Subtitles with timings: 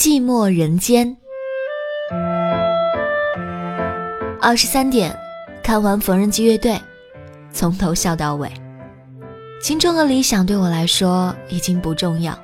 [0.00, 1.14] 寂寞人间。
[4.40, 5.14] 二十三点，
[5.62, 6.80] 看完缝纫机乐队，
[7.52, 8.50] 从头笑到尾。
[9.60, 12.34] 青春和理想对我来说已经不重要，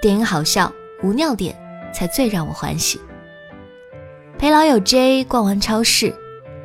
[0.00, 0.72] 电影好笑
[1.02, 1.54] 无尿点
[1.92, 2.98] 才最让我欢喜。
[4.38, 6.14] 陪老友 J 逛完超市，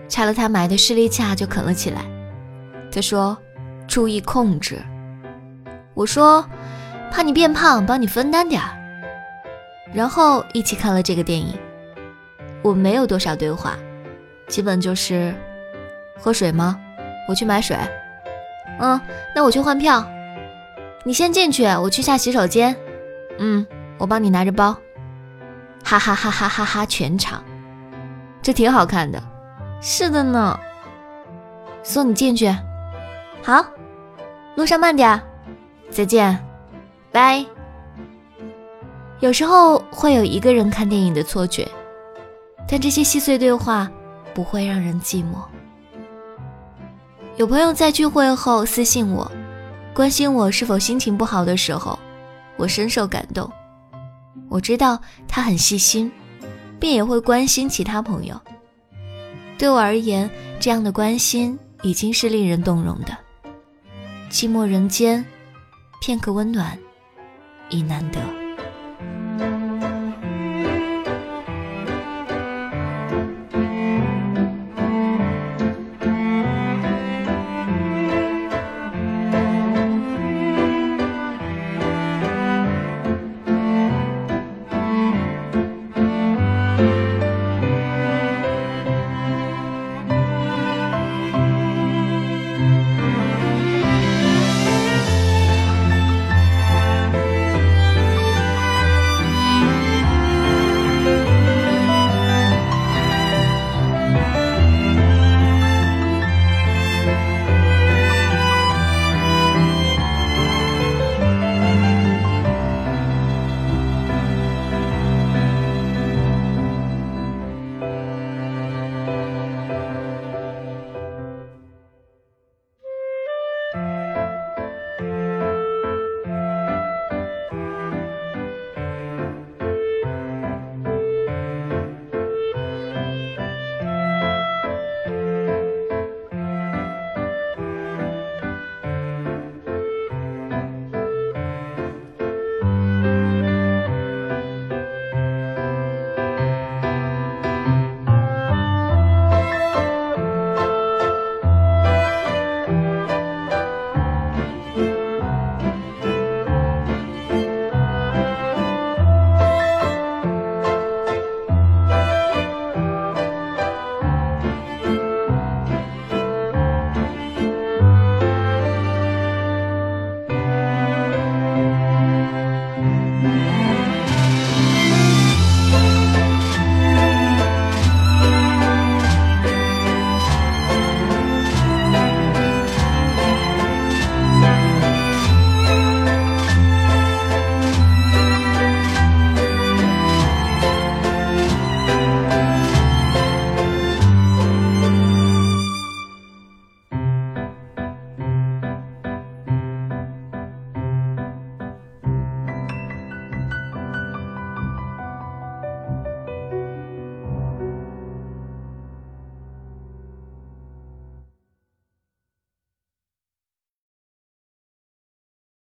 [0.07, 2.05] 拆了他买的士力架就啃了起来。
[2.89, 3.37] 他说
[3.89, 4.81] ：“注意控制。”
[5.93, 6.45] 我说
[7.11, 8.69] ：“怕你变胖，帮你分担点儿。”
[9.98, 11.57] 然后一起看了这个电影。
[12.61, 13.75] 我没有多少对话，
[14.47, 15.33] 基本就是
[16.21, 16.79] ：“喝水吗？
[17.28, 17.75] 我去买水。
[18.79, 19.02] ”“嗯，
[19.33, 20.07] 那我去换票。
[21.04, 22.75] ”“你先进去，我去下洗手间。
[23.39, 23.65] ”“嗯，
[23.97, 24.78] 我帮你拿着包。”
[25.83, 26.86] 哈哈哈哈哈哈！
[26.86, 27.43] 全场。
[28.43, 29.19] 这挺好看的，
[29.82, 30.60] 是的呢。
[31.82, 32.55] 送你进去，
[33.41, 33.66] 好，
[34.55, 35.19] 路上慢点，
[35.89, 36.38] 再见，
[37.11, 37.56] 拜。
[39.19, 41.67] 有时候会有一个人看电影的错觉，
[42.67, 43.91] 但这些细碎对话
[44.33, 45.43] 不会让人寂寞。
[47.35, 49.31] 有朋友在聚会后私信我，
[49.93, 51.97] 关心我是否心情不好的时候，
[52.57, 53.51] 我深受感动。
[54.49, 56.11] 我知道他很细心。
[56.79, 58.39] 便也会关心其他朋友。
[59.57, 63.17] 对我而言，这样的关心已经是令人动容的。
[64.29, 65.25] 寂寞人间，
[66.02, 66.77] 片刻温暖
[67.69, 68.19] 已难得。